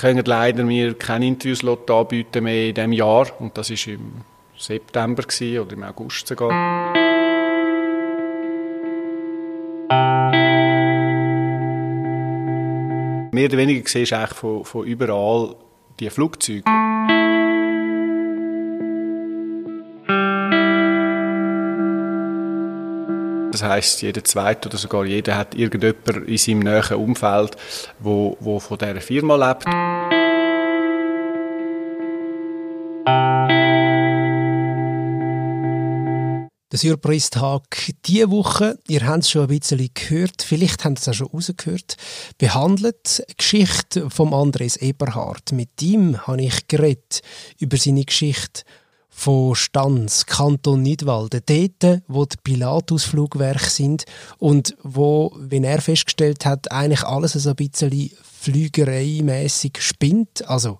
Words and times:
können 0.00 0.24
leider 0.24 0.64
mir 0.64 0.94
keine 0.94 1.26
Interviews 1.26 1.62
anbieten 1.64 2.44
mehr 2.44 2.68
in 2.68 2.74
diesem 2.74 2.92
Jahr. 2.92 3.26
Und 3.38 3.56
das 3.58 3.70
war 3.70 3.92
im 3.92 4.12
September 4.56 5.22
oder 5.22 5.72
im 5.72 5.82
August 5.82 6.26
sogar. 6.26 6.50
Mehr 13.32 13.46
oder 13.46 13.58
weniger 13.58 13.86
siehst 13.86 14.12
du 14.12 14.16
eigentlich 14.16 14.38
von, 14.38 14.64
von 14.64 14.86
überall 14.86 15.54
die 15.98 16.08
Flugzeuge. 16.08 16.64
Das 23.52 23.62
heißt, 23.62 24.02
jeder 24.02 24.22
zweite 24.22 24.68
oder 24.68 24.78
sogar 24.78 25.04
jeder 25.04 25.36
hat 25.36 25.54
irgendjemand 25.54 26.28
in 26.28 26.38
seinem 26.38 26.60
näheren 26.60 26.98
Umfeld, 26.98 27.56
wo, 27.98 28.36
wo 28.40 28.60
von 28.60 28.78
dieser 28.78 29.00
Firma 29.00 29.34
lebt. 29.34 29.64
Der 36.72 36.78
Surprise-Tag 36.78 37.94
diese 38.04 38.30
Woche, 38.30 38.78
ihr 38.86 39.04
habt 39.04 39.24
es 39.24 39.30
schon 39.30 39.42
ein 39.42 39.58
bisschen 39.58 39.90
gehört, 39.92 40.42
vielleicht 40.42 40.84
habt 40.84 40.98
ihr 40.98 41.00
es 41.00 41.08
auch 41.08 41.14
schon 41.14 41.26
rausgehört, 41.26 41.96
behandelt 42.38 43.24
die 43.28 43.36
Geschichte 43.36 44.08
von 44.08 44.32
Andres 44.32 44.76
Eberhard. 44.76 45.50
Mit 45.50 45.82
ihm 45.82 46.24
habe 46.28 46.42
ich 46.42 46.68
geredet 46.68 47.22
über 47.58 47.76
seine 47.76 48.04
Geschichte 48.04 48.62
von 49.10 49.54
Stanz, 49.54 50.24
Kanton 50.24 50.82
Nidwalden, 50.82 51.42
dort, 51.44 52.02
wo 52.08 52.24
die 52.24 52.36
Pilatus-Flugwerke 52.42 53.68
sind 53.68 54.04
und 54.38 54.76
wo, 54.82 55.32
wenn 55.36 55.64
er 55.64 55.82
festgestellt 55.82 56.46
hat, 56.46 56.72
eigentlich 56.72 57.02
alles 57.02 57.32
so 57.32 57.50
ein 57.50 57.56
bisschen 57.56 58.10
flügereimässig 58.22 59.78
spinnt, 59.80 60.48
also 60.48 60.78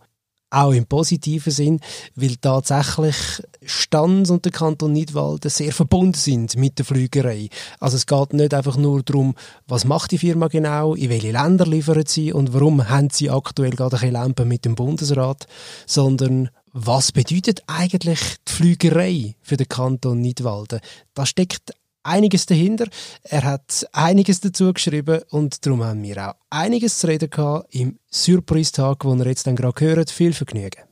auch 0.51 0.73
im 0.73 0.87
positiven 0.87 1.53
Sinn, 1.53 1.81
weil 2.17 2.37
tatsächlich 2.37 3.17
Stanz 3.65 4.31
und 4.31 4.45
der 4.45 4.53
Kanton 4.53 4.93
Nidwalden 4.93 5.51
sehr 5.51 5.73
verbunden 5.73 6.15
sind 6.15 6.57
mit 6.57 6.79
der 6.79 6.85
Flügerei. 6.85 7.49
Also 7.79 7.97
es 7.97 8.07
geht 8.07 8.33
nicht 8.33 8.53
einfach 8.53 8.77
nur 8.77 9.03
darum, 9.03 9.37
was 9.69 9.85
macht 9.85 10.11
die 10.11 10.19
Firma 10.19 10.49
genau, 10.49 10.95
in 10.95 11.11
welche 11.11 11.31
Länder 11.31 11.67
liefern 11.67 12.05
sie 12.07 12.33
und 12.33 12.53
warum 12.53 12.89
haben 12.89 13.11
sie 13.11 13.31
aktuell 13.31 13.71
gerade 13.71 13.99
eine 13.99 14.11
Lampe 14.11 14.45
mit 14.45 14.65
dem 14.65 14.75
Bundesrat, 14.75 15.47
sondern 15.87 16.51
was 16.73 17.13
bedeutet 17.13 17.63
eigentlich 17.67 18.21
die 18.47 18.53
Flügerei 18.53 19.35
für 19.43 19.57
den 19.57 19.69
Kanton 19.69 20.21
Nidwalden? 20.21 20.81
Da 21.15 21.27
steckt 21.27 21.73
einiges 22.03 22.47
dahinter. 22.47 22.87
Er 23.23 23.45
hat 23.45 23.87
einiges 23.93 24.41
dazu 24.41 24.73
geschrieben 24.73 25.21
und 25.31 25.67
darum 25.67 25.85
haben 25.85 26.03
wir 26.03 26.29
auch 26.29 26.35
einiges 26.51 26.99
zu 26.99 27.09
reden 27.09 27.31
gehabt 27.31 27.75
im 27.75 27.99
Surprise-Tag, 28.11 29.01
den 29.01 29.19
ihr 29.19 29.27
jetzt 29.27 29.47
dann 29.47 29.57
gerade 29.57 29.81
hört. 29.81 30.11
Viel 30.11 30.33
Vergnügen. 30.33 30.83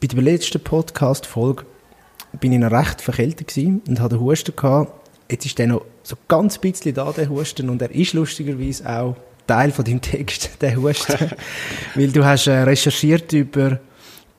Bei 0.00 0.06
der 0.08 0.22
letzten 0.22 0.62
Podcast-Folge 0.62 1.64
bin 2.40 2.52
ich 2.52 2.58
noch 2.58 2.72
recht 2.72 3.00
verkältet 3.00 3.56
und 3.56 4.00
hatte 4.00 4.20
Husten 4.20 4.54
gehabt. 4.54 5.03
Jetzt 5.30 5.46
ist 5.46 5.58
der 5.58 5.66
noch 5.68 5.84
so 6.02 6.16
ganz 6.28 6.58
bisschen 6.58 6.94
da, 6.94 7.10
der 7.12 7.28
Husten, 7.28 7.70
und 7.70 7.80
er 7.80 7.90
ist 7.90 8.12
lustigerweise 8.12 8.88
auch 8.88 9.16
Teil 9.46 9.72
von 9.72 9.84
deinem 9.84 10.00
Text, 10.00 10.50
der 10.60 10.76
Husten. 10.76 11.30
Weil 11.94 12.12
du 12.12 12.24
hast 12.24 12.46
äh, 12.46 12.62
recherchiert 12.62 13.32
über 13.32 13.80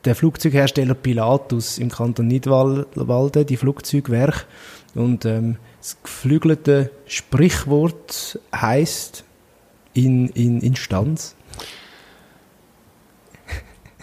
der 0.04 0.14
Flugzeughersteller 0.14 0.94
Pilatus 0.94 1.78
im 1.78 1.90
Kanton 1.90 2.28
Nidwalden, 2.28 3.46
die 3.46 3.56
Flugzeugwerk. 3.56 4.46
Und 4.94 5.24
ähm, 5.24 5.56
das 5.80 5.96
geflügelte 6.02 6.90
Sprichwort 7.06 8.40
heißt 8.54 9.24
in, 9.94 10.28
in 10.30 10.60
Instanz. 10.60 11.35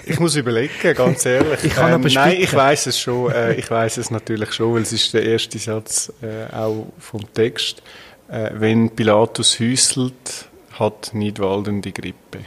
Ich 0.05 0.19
muss 0.19 0.35
überlegen, 0.35 0.93
ganz 0.95 1.25
ehrlich. 1.25 1.63
ich 1.63 1.73
kann 1.73 2.03
ähm, 2.03 2.11
nein, 2.13 2.37
ich 2.39 2.53
weiß 2.53 2.87
es 2.87 2.99
schon. 2.99 3.31
Äh, 3.31 3.53
ich 3.53 3.69
weiß 3.69 3.97
es 3.97 4.11
natürlich 4.11 4.53
schon, 4.53 4.73
weil 4.75 4.81
es 4.81 4.91
ist 4.91 5.13
der 5.13 5.23
erste 5.23 5.57
Satz 5.57 6.11
äh, 6.21 6.53
auch 6.53 6.87
vom 6.99 7.21
Text. 7.33 7.81
Äh, 8.27 8.51
wenn 8.53 8.89
Pilatus 8.89 9.59
hüsselt, 9.59 10.47
hat 10.73 11.11
Nidwalden 11.13 11.81
die 11.81 11.93
Grippe. 11.93 12.39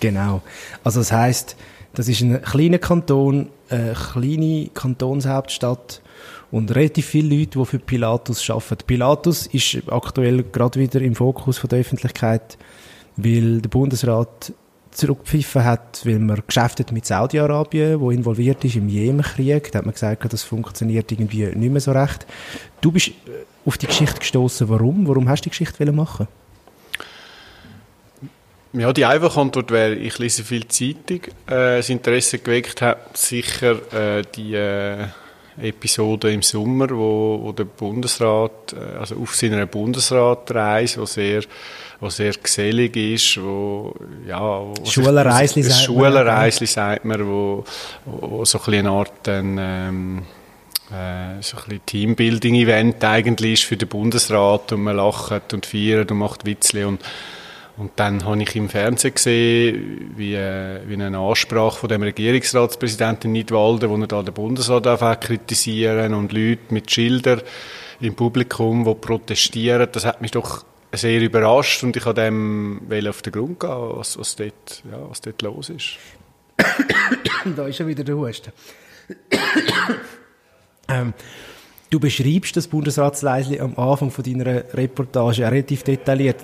Genau. 0.00 0.42
Also 0.82 1.00
das 1.00 1.12
heißt, 1.12 1.56
das 1.94 2.08
ist 2.08 2.20
ein 2.20 2.42
kleiner 2.42 2.78
Kanton, 2.78 3.50
eine 3.68 3.94
kleine 3.94 4.70
Kantonshauptstadt 4.74 6.02
und 6.50 6.74
relativ 6.74 7.06
viele 7.06 7.36
Leute, 7.36 7.58
die 7.58 7.64
für 7.64 7.78
Pilatus 7.78 8.48
arbeiten. 8.50 8.86
Pilatus 8.86 9.46
ist 9.46 9.82
aktuell 9.88 10.42
gerade 10.44 10.80
wieder 10.80 11.00
im 11.00 11.14
Fokus 11.14 11.60
der 11.60 11.80
Öffentlichkeit, 11.80 12.58
weil 13.16 13.60
der 13.60 13.68
Bundesrat 13.68 14.52
zurückgepfiffen 14.94 15.64
hat, 15.64 16.00
weil 16.04 16.18
man 16.18 16.42
Geschäfte 16.46 16.84
mit 16.92 17.06
Saudi-Arabien, 17.06 18.00
wo 18.00 18.10
involviert 18.10 18.64
ist 18.64 18.76
im 18.76 18.88
Jemenkrieg, 18.88 19.70
da 19.72 19.78
hat 19.78 19.86
man 19.86 19.94
gesagt, 19.94 20.32
das 20.32 20.42
funktioniert 20.42 21.10
irgendwie 21.12 21.46
nicht 21.46 21.72
mehr 21.72 21.80
so 21.80 21.92
recht. 21.92 22.26
Du 22.80 22.92
bist 22.92 23.08
äh, 23.08 23.12
auf 23.66 23.78
die 23.78 23.86
Geschichte 23.86 24.18
gestoßen. 24.18 24.68
Warum? 24.68 25.06
Warum 25.06 25.28
hast 25.28 25.40
du 25.40 25.44
die 25.44 25.50
Geschichte 25.50 25.92
machen? 25.92 26.28
Ja, 28.72 28.92
die 28.92 29.04
einfache 29.04 29.40
Antwort 29.40 29.70
wäre, 29.70 29.94
ich 29.94 30.18
lese 30.18 30.42
viel 30.42 30.66
Zeitung. 30.66 31.20
Äh, 31.46 31.76
das 31.76 31.90
Interesse 31.90 32.38
geweckt 32.38 32.82
hat 32.82 33.16
sicher 33.16 34.18
äh, 34.18 34.22
die 34.34 34.54
äh, 34.54 35.06
Episode 35.60 36.32
im 36.32 36.42
Sommer, 36.42 36.90
wo, 36.90 37.38
wo 37.42 37.52
der 37.52 37.64
Bundesrat, 37.64 38.72
äh, 38.72 38.98
also 38.98 39.16
auf 39.16 39.34
seiner 39.34 39.66
Bundesratreise, 39.66 41.00
wo 41.00 41.06
sehr, 41.06 41.42
wo 42.00 42.08
sehr 42.10 42.32
gesellig 42.32 42.96
ist, 42.96 43.40
wo, 43.42 43.94
ja, 44.26 44.40
wo 44.40 44.74
Schulenreisli 44.84 45.62
sagt 45.62 45.84
Schulenreisli 45.84 46.66
sagt 46.66 47.04
man, 47.04 47.26
wo, 47.26 47.64
wo 48.04 48.44
so 48.44 48.60
ein 48.66 48.74
eine 48.74 48.90
Art, 48.90 49.28
ein, 49.28 49.56
ähm, 49.60 50.22
äh, 50.90 51.40
so 51.40 51.56
ein 51.56 51.80
Teambuilding-Event 51.86 53.02
eigentlich 53.04 53.52
ist 53.54 53.64
für 53.64 53.76
den 53.76 53.88
Bundesrat 53.88 54.72
und 54.72 54.82
man 54.82 54.96
lacht 54.96 55.54
und 55.54 55.66
feiert 55.66 56.10
und 56.10 56.18
macht 56.18 56.44
Witzli 56.44 56.84
und 56.84 57.00
und 57.76 57.92
dann 57.96 58.24
habe 58.24 58.40
ich 58.40 58.54
im 58.54 58.68
Fernsehen 58.68 59.14
gesehen, 59.14 60.12
wie, 60.16 60.34
wie 60.34 60.94
eine 60.94 61.18
Ansprache 61.18 61.80
von 61.80 61.88
dem 61.88 62.02
Regierungsratspräsidenten 62.02 63.32
Nidwalden, 63.32 63.90
wo 63.90 63.96
er 63.96 64.06
da 64.06 64.22
den 64.22 64.32
Bundesrat 64.32 64.86
einfach 64.86 65.18
kritisieren 65.18 66.14
und 66.14 66.32
Leute 66.32 66.72
mit 66.72 66.90
Schildern 66.90 67.42
im 68.00 68.14
Publikum, 68.14 68.84
die 68.84 68.94
protestieren. 68.94 69.88
Das 69.90 70.04
hat 70.04 70.20
mich 70.20 70.30
doch 70.30 70.64
sehr 70.92 71.20
überrascht 71.20 71.82
und 71.82 71.96
ich 71.96 72.04
habe 72.04 72.20
dem 72.20 72.82
auf 73.08 73.22
den 73.22 73.32
Grund 73.32 73.58
gehen, 73.58 73.70
was, 73.70 74.16
was, 74.18 74.36
dort, 74.36 74.82
ja, 74.88 75.10
was 75.10 75.20
dort 75.20 75.42
los 75.42 75.70
ist. 75.70 75.96
da 77.56 77.66
ist 77.66 77.78
ja 77.80 77.86
wieder 77.88 78.04
der 78.04 78.16
Husten. 78.16 78.52
ähm, 80.88 81.12
Du 81.94 82.00
beschreibst 82.00 82.56
das 82.56 82.66
Bundesratsleisli 82.66 83.60
am 83.60 83.78
Anfang 83.78 84.10
von 84.10 84.24
deiner 84.24 84.64
Reportage 84.74 85.42
relativ 85.42 85.84
detailliert. 85.84 86.38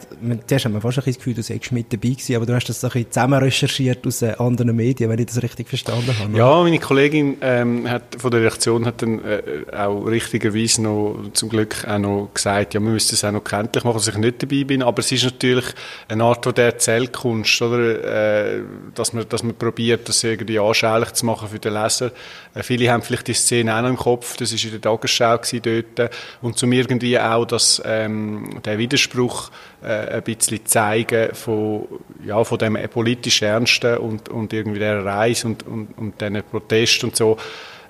Zuerst 0.46 0.64
haben 0.64 0.74
wir 0.74 0.80
fast 0.80 0.98
ein 0.98 1.04
das 1.04 1.16
Gefühl, 1.16 1.34
du 1.34 1.42
seist 1.42 1.72
mit 1.72 1.92
dabei 1.92 2.10
gewesen, 2.10 2.36
aber 2.36 2.46
du 2.46 2.54
hast 2.54 2.68
das 2.68 2.84
ein 2.84 3.06
zusammen 3.10 3.42
recherchiert 3.42 4.06
aus 4.06 4.22
äh, 4.22 4.32
anderen 4.38 4.76
Medien, 4.76 5.10
wenn 5.10 5.18
ich 5.18 5.26
das 5.26 5.42
richtig 5.42 5.68
verstanden 5.68 6.16
habe. 6.16 6.38
Ja, 6.38 6.62
meine 6.62 6.78
Kollegin 6.78 7.38
ähm, 7.40 7.90
hat, 7.90 8.14
von 8.16 8.30
der 8.30 8.42
Redaktion 8.42 8.86
hat 8.86 9.02
dann 9.02 9.24
äh, 9.24 9.42
auch 9.76 10.04
richtigerweise 10.04 10.82
noch 10.82 11.16
zum 11.32 11.48
Glück 11.48 11.84
auch 11.84 11.98
noch 11.98 12.30
gesagt, 12.32 12.74
ja, 12.74 12.80
wir 12.80 12.88
müssen 12.88 13.16
es 13.16 13.24
auch 13.24 13.32
noch 13.32 13.42
kenntlich 13.42 13.82
machen, 13.82 13.96
dass 13.96 14.06
ich 14.06 14.16
nicht 14.18 14.40
dabei 14.40 14.62
bin, 14.62 14.84
aber 14.84 15.00
es 15.00 15.10
ist 15.10 15.24
natürlich 15.24 15.64
eine 16.06 16.22
Art 16.22 16.44
von 16.44 16.54
der 16.54 16.66
Erzählkunst, 16.66 17.60
oder, 17.60 18.04
äh, 18.04 18.60
dass 18.94 19.12
man, 19.12 19.28
dass 19.28 19.42
man 19.42 19.56
probiert, 19.56 20.08
das 20.08 20.22
irgendwie 20.22 20.60
anschaulich 20.60 21.10
zu 21.10 21.26
machen 21.26 21.48
für 21.48 21.58
den 21.58 21.72
Leser. 21.72 22.12
Äh, 22.54 22.62
viele 22.62 22.88
haben 22.92 23.02
vielleicht 23.02 23.26
die 23.26 23.34
Szene 23.34 23.74
auch 23.74 23.82
noch 23.82 23.88
im 23.88 23.96
Kopf, 23.96 24.36
das 24.36 24.52
ist 24.52 24.62
in 24.62 24.70
der 24.70 24.80
Tagesschau 24.80 25.39
dort 25.62 26.10
und 26.42 26.58
zum 26.58 26.72
irgendwie 26.72 27.18
auch 27.18 27.44
das, 27.44 27.82
ähm, 27.84 28.60
den 28.64 28.78
Widerspruch 28.78 29.50
äh, 29.82 30.16
ein 30.16 30.22
bisschen 30.22 30.64
zeigen 30.66 31.34
von, 31.34 31.86
ja, 32.24 32.42
von 32.44 32.58
dem 32.58 32.78
politisch 32.92 33.42
Ernsten 33.42 33.98
und, 33.98 34.28
und 34.28 34.52
irgendwie 34.52 34.78
der 34.78 35.04
Reise 35.04 35.48
und, 35.48 35.66
und, 35.66 35.98
und 35.98 36.20
diesen 36.20 36.42
Protest 36.50 37.04
und 37.04 37.16
so. 37.16 37.36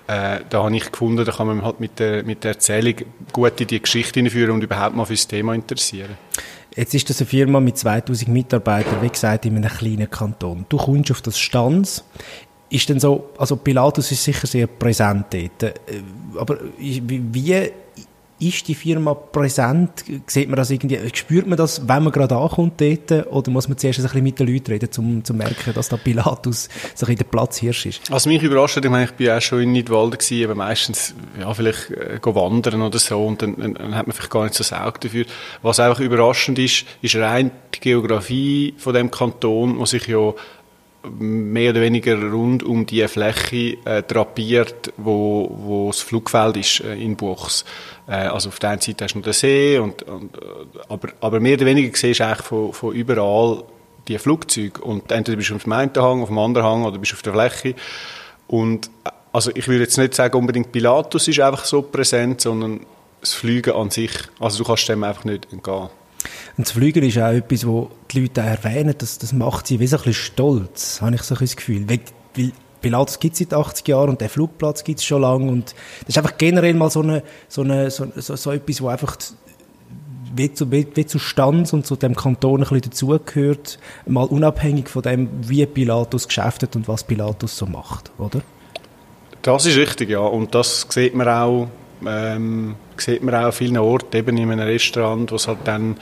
Äh, 0.07 0.39
da 0.49 0.63
habe 0.63 0.75
ich 0.75 0.91
gefunden, 0.91 1.23
da 1.23 1.31
kann 1.31 1.47
man 1.47 1.63
halt 1.63 1.79
mit 1.79 1.99
der, 1.99 2.23
mit 2.23 2.43
der 2.43 2.51
Erzählung 2.51 2.95
gut 3.31 3.61
in 3.61 3.67
die 3.67 3.81
Geschichte 3.81 4.19
hineinführen 4.19 4.51
und 4.51 4.63
überhaupt 4.63 4.95
mal 4.95 5.05
für 5.05 5.13
das 5.13 5.27
Thema 5.27 5.53
interessieren. 5.53 6.17
Jetzt 6.75 6.93
ist 6.93 7.09
das 7.09 7.19
eine 7.19 7.27
Firma 7.27 7.59
mit 7.59 7.77
2000 7.77 8.29
Mitarbeitern, 8.29 9.01
wie 9.01 9.09
gesagt, 9.09 9.45
in 9.45 9.57
einem 9.57 9.69
kleinen 9.69 10.09
Kanton. 10.09 10.65
Du 10.69 10.77
kommst 10.77 11.11
auf 11.11 11.21
das 11.21 11.37
Stanz 11.37 12.03
ist 12.71 12.87
denn 12.87 12.99
so, 12.99 13.29
also 13.37 13.57
Pilatus 13.57 14.11
ist 14.11 14.23
sicher 14.23 14.47
sehr 14.47 14.67
präsent 14.67 15.25
dort, 15.29 15.63
äh, 15.63 15.73
aber 16.37 16.57
wie 16.77 17.71
ist 18.41 18.67
die 18.67 18.75
Firma 18.75 19.13
präsent? 19.13 20.03
Sieht 20.25 20.49
man 20.49 20.57
das 20.57 20.71
irgendwie, 20.71 20.99
spürt 21.13 21.45
man 21.45 21.57
das, 21.57 21.87
wenn 21.87 22.03
man 22.03 22.11
gerade 22.11 22.35
ankommt 22.35 22.81
dort? 22.81 23.27
Oder 23.27 23.51
muss 23.51 23.67
man 23.67 23.77
zuerst 23.77 23.99
ein 23.99 24.03
bisschen 24.03 24.23
mit 24.23 24.39
den 24.39 24.47
Leuten 24.47 24.71
reden, 24.71 24.89
um 24.97 25.23
zu 25.23 25.33
merken, 25.33 25.73
dass 25.75 25.89
da 25.89 25.97
Pilatus 25.97 26.67
so 26.95 27.05
ein 27.05 27.15
der 27.15 27.23
Platzhirsch 27.25 27.85
ist? 27.85 28.11
Was 28.11 28.25
mich 28.25 28.41
überrascht 28.41 28.77
hat, 28.77 28.85
ich 28.85 28.91
meine, 28.91 29.05
ich 29.05 29.11
bin 29.11 29.29
auch 29.29 29.41
schon 29.41 29.61
in 29.61 29.71
Nidwalden 29.73 30.17
gewesen, 30.17 30.45
aber 30.45 30.55
meistens, 30.55 31.13
ja, 31.39 31.53
vielleicht 31.53 31.91
äh, 31.91 32.19
wandern 32.23 32.81
oder 32.81 32.97
so 32.97 33.25
und 33.25 33.43
dann, 33.43 33.55
dann, 33.57 33.73
dann, 33.75 33.95
hat 33.95 34.07
man 34.07 34.15
vielleicht 34.15 34.31
gar 34.31 34.43
nicht 34.43 34.55
so 34.55 34.63
Saug 34.63 34.99
dafür. 34.99 35.25
Was 35.61 35.79
einfach 35.79 35.99
überraschend 35.99 36.57
ist, 36.57 36.85
ist 37.01 37.15
rein 37.15 37.51
die 37.75 37.79
Geografie 37.79 38.73
von 38.77 38.93
dem 38.95 39.11
Kanton, 39.11 39.77
wo 39.77 39.85
sich 39.85 40.07
ja 40.07 40.33
mehr 41.03 41.71
oder 41.71 41.81
weniger 41.81 42.15
rund 42.31 42.63
um 42.63 42.85
die 42.85 43.07
Fläche 43.07 43.77
äh, 43.85 44.03
drapiert, 44.03 44.93
wo, 44.97 45.49
wo 45.51 45.87
das 45.87 46.01
Flugfeld 46.01 46.57
ist 46.57 46.81
äh, 46.81 46.95
in 46.95 47.15
Buchs. 47.15 47.65
Äh, 48.07 48.13
also 48.13 48.49
auf 48.49 48.59
der 48.59 48.71
einen 48.71 48.81
Seite 48.81 49.05
hast 49.05 49.15
du 49.15 49.21
den 49.21 49.33
See, 49.33 49.77
und, 49.79 50.03
und, 50.03 50.35
äh, 50.37 50.39
aber, 50.89 51.09
aber 51.19 51.39
mehr 51.39 51.55
oder 51.55 51.65
weniger 51.65 51.95
siehst 51.95 52.19
du 52.19 52.25
eigentlich 52.25 52.45
von, 52.45 52.73
von 52.73 52.93
überall 52.93 53.63
die 54.07 54.17
Flugzeuge. 54.17 54.81
Und 54.81 55.11
entweder 55.11 55.37
bist 55.37 55.49
du 55.49 55.55
auf 55.55 55.63
dem 55.63 55.73
einen 55.73 55.91
Hang, 55.95 56.21
auf 56.21 56.29
dem 56.29 56.37
anderen 56.37 56.67
Hang 56.67 56.85
oder 56.85 56.97
bist 56.97 57.13
auf 57.13 57.21
der 57.21 57.33
Fläche. 57.33 57.75
Und 58.47 58.87
äh, 59.03 59.09
also 59.33 59.51
ich 59.55 59.67
würde 59.67 59.83
jetzt 59.83 59.97
nicht 59.97 60.13
sagen, 60.13 60.37
unbedingt 60.37 60.71
Pilatus 60.71 61.27
ist 61.27 61.39
einfach 61.39 61.65
so 61.65 61.81
präsent, 61.81 62.41
sondern 62.41 62.85
das 63.21 63.33
Fliegen 63.33 63.73
an 63.73 63.89
sich. 63.89 64.11
Also 64.39 64.59
du 64.59 64.63
kannst 64.65 64.87
dem 64.89 65.03
einfach 65.03 65.23
nicht 65.23 65.51
entgehen. 65.51 65.89
Und 66.57 66.67
das 66.67 66.71
Fliegen 66.71 67.03
ist 67.03 67.17
auch 67.17 67.31
etwas, 67.31 67.65
wo 67.65 67.89
die 68.11 68.21
Leute 68.21 68.41
erwähnen, 68.41 68.95
das, 68.97 69.17
das 69.17 69.33
macht 69.33 69.67
sie 69.67 69.79
wie 69.79 69.87
so 69.87 69.97
ein 69.97 70.03
bisschen 70.03 70.25
stolz, 70.25 71.01
habe 71.01 71.15
ich 71.15 71.21
so 71.23 71.35
ein 71.35 71.39
das 71.39 71.55
Gefühl. 71.55 71.89
Weil, 71.89 71.99
weil 72.35 72.51
Pilatus 72.81 73.19
gibt 73.19 73.33
es 73.33 73.39
seit 73.39 73.53
80 73.53 73.87
Jahren 73.87 74.09
und 74.09 74.21
der 74.21 74.29
Flugplatz 74.29 74.83
gibt 74.83 74.99
es 74.99 75.05
schon 75.05 75.21
lange 75.21 75.51
und 75.51 75.75
das 76.01 76.09
ist 76.09 76.17
einfach 76.17 76.37
generell 76.37 76.73
mal 76.73 76.89
so, 76.89 77.01
eine, 77.01 77.23
so, 77.47 77.61
eine, 77.61 77.91
so, 77.91 78.07
so, 78.15 78.35
so 78.35 78.51
etwas, 78.51 78.81
wo 78.81 78.87
einfach 78.87 79.17
wie 80.35 80.53
zu, 80.53 80.71
wie, 80.71 80.87
wie 80.93 81.05
zu 81.05 81.19
Stanz 81.19 81.73
und 81.73 81.85
zu 81.85 81.95
dem 81.95 82.15
Kanton 82.15 82.63
ein 82.63 82.69
bisschen 82.69 82.81
dazugehört, 82.81 83.79
mal 84.05 84.23
unabhängig 84.23 84.89
von 84.89 85.01
dem, 85.01 85.29
wie 85.41 85.65
Pilatus 85.65 86.27
geschäftet 86.27 86.75
und 86.75 86.87
was 86.87 87.03
Pilatus 87.03 87.57
so 87.57 87.65
macht, 87.65 88.11
oder? 88.17 88.41
Das 89.41 89.65
ist 89.65 89.75
richtig, 89.77 90.09
ja. 90.09 90.19
Und 90.19 90.55
das 90.55 90.85
sieht 90.89 91.15
man 91.15 91.27
auch 91.27 91.67
ähm, 92.05 92.75
sieht 92.97 93.23
man 93.23 93.35
auch 93.35 93.45
an 93.45 93.51
vielen 93.51 93.77
Orten, 93.77 94.15
eben 94.15 94.37
in 94.37 94.51
einem 94.51 94.67
Restaurant, 94.67 95.31
wo 95.31 95.35
es 95.35 95.47
halt 95.47 95.59
dann 95.65 95.97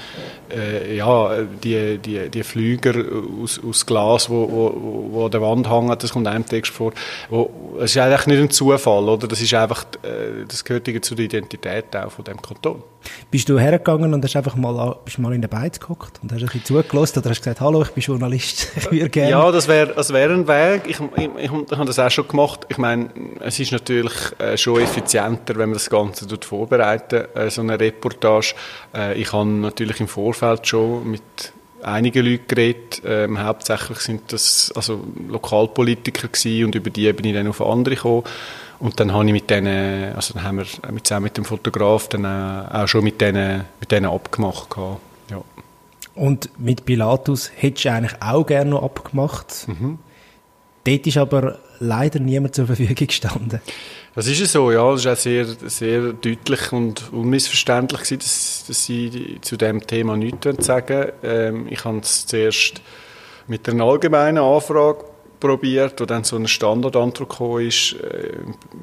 äh, 0.51 0.95
ja, 0.95 1.43
die, 1.43 1.97
die, 1.97 2.29
die 2.29 2.43
Flüger 2.43 2.93
aus, 3.41 3.59
aus 3.63 3.85
Glas, 3.85 4.29
wo, 4.29 4.49
wo, 4.49 5.07
wo 5.11 5.25
an 5.25 5.31
der 5.31 5.41
Wand 5.41 5.69
hängen, 5.69 5.95
das 5.97 6.11
kommt 6.11 6.27
einem 6.27 6.45
Text 6.45 6.71
vor. 6.71 6.93
Wo, 7.29 7.77
es 7.79 7.91
ist 7.91 7.97
eigentlich 7.97 8.27
nicht 8.27 8.39
ein 8.39 8.49
Zufall, 8.49 9.07
oder? 9.07 9.27
Das 9.27 9.41
ist 9.41 9.53
einfach, 9.53 9.85
äh, 10.03 10.45
das 10.47 10.63
gehört 10.63 10.87
zu 11.05 11.15
der 11.15 11.25
Identität 11.25 11.95
auch 11.95 12.11
von 12.11 12.25
dem 12.25 12.41
Kanton. 12.41 12.81
Bist 13.31 13.47
du 13.47 13.57
hergegangen 13.57 14.13
und 14.13 14.23
hast 14.23 14.35
einfach 14.35 14.55
mal, 14.55 14.97
bist 15.05 15.19
mal 15.19 15.33
in 15.33 15.41
den 15.41 15.49
Beiz 15.49 15.79
geguckt 15.79 16.19
und 16.21 16.31
hast 16.31 16.41
ein 16.41 16.47
bisschen 16.47 16.65
zugelassen 16.65 17.19
oder 17.19 17.29
hast 17.29 17.39
gesagt, 17.39 17.61
hallo, 17.61 17.81
ich 17.83 17.91
bin 17.91 18.03
Journalist, 18.03 18.71
ich 18.75 18.91
würde 18.91 19.09
gerne... 19.09 19.31
Ja, 19.31 19.51
das 19.51 19.67
wäre 19.67 19.93
das 19.93 20.11
wär 20.11 20.29
ein 20.29 20.47
Weg. 20.47 20.83
Ich, 20.87 20.99
ich, 20.99 21.29
ich, 21.37 21.51
ich 21.51 21.51
habe 21.51 21.85
das 21.85 21.99
auch 21.99 22.09
schon 22.09 22.27
gemacht. 22.27 22.65
Ich 22.69 22.77
meine, 22.77 23.09
es 23.39 23.59
ist 23.59 23.71
natürlich 23.71 24.13
äh, 24.39 24.57
schon 24.57 24.81
effizienter, 24.81 25.55
wenn 25.55 25.69
man 25.69 25.73
das 25.73 25.89
Ganze 25.89 26.27
vorbereitet, 26.41 26.88
äh, 26.95 27.49
so 27.49 27.61
eine 27.61 27.79
Reportage. 27.79 28.55
Äh, 28.95 29.19
ich 29.19 29.33
habe 29.33 29.49
natürlich 29.49 29.99
im 29.99 30.07
Vorfeld 30.07 30.67
schon 30.67 31.09
mit 31.09 31.21
einigen 31.81 32.25
Leuten 32.25 32.47
geredet. 32.47 33.01
Ähm, 33.05 33.41
hauptsächlich 33.43 33.99
sind 33.99 34.33
das 34.33 34.71
also 34.75 35.03
Lokalpolitiker 35.27 36.27
gewesen 36.27 36.65
und 36.65 36.75
über 36.75 36.89
die 36.89 37.11
bin 37.13 37.25
ich 37.25 37.33
dann 37.33 37.47
auf 37.47 37.61
andere 37.61 37.95
gekommen. 37.95 38.23
Und 38.79 38.99
dann 38.99 39.13
habe 39.13 39.25
ich 39.25 39.33
mit 39.33 39.49
denen, 39.49 40.15
also 40.15 40.33
dann 40.33 40.43
haben 40.43 40.57
wir 40.57 41.03
zusammen 41.03 41.25
mit 41.25 41.37
dem 41.37 41.43
Fotograf 41.43 42.07
dann 42.07 42.25
auch 42.25 42.87
schon 42.87 43.03
mit 43.03 43.19
denen, 43.19 43.65
mit 43.79 43.91
denen 43.91 44.05
abgemacht 44.05 44.69
gehabt. 44.69 45.01
Ja. 45.29 45.41
Und 46.15 46.49
mit 46.57 46.85
Pilatus 46.85 47.51
hättest 47.55 47.85
du 47.85 47.91
eigentlich 47.91 48.21
auch 48.21 48.45
gerne 48.45 48.71
noch 48.71 48.83
abgemacht. 48.83 49.67
Mhm. 49.67 49.99
Dort 50.83 51.07
ist 51.07 51.17
aber 51.17 51.59
leider 51.79 52.19
niemand 52.19 52.55
zur 52.55 52.67
Verfügung 52.67 53.07
gestanden. 53.07 53.61
Das 54.15 54.27
ist 54.27 54.41
es 54.41 54.51
so, 54.51 54.71
ja. 54.71 54.91
Es 54.93 55.05
war 55.05 55.13
auch 55.13 55.17
sehr, 55.17 55.45
sehr 55.45 56.13
deutlich 56.13 56.71
und 56.71 57.11
unmissverständlich, 57.11 58.01
gewesen, 58.01 58.19
dass, 58.19 58.65
dass 58.67 58.85
Sie 58.85 59.37
zu 59.41 59.55
dem 59.55 59.85
Thema 59.85 60.17
nichts 60.17 60.65
sagen 60.65 61.11
ähm, 61.23 61.67
Ich 61.69 61.85
habe 61.85 61.99
es 61.99 62.25
zuerst 62.25 62.81
mit 63.47 63.67
einer 63.69 63.83
allgemeinen 63.83 64.39
Anfrage 64.39 65.05
probiert, 65.39 65.99
wo 66.01 66.05
dann 66.05 66.23
so 66.23 66.35
eine 66.35 66.47
Standardantwort 66.47 67.61
ist. 67.61 67.93
Äh, 67.93 68.33